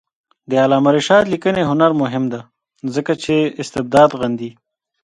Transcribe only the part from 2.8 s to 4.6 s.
ځکه چې استبداد غندي.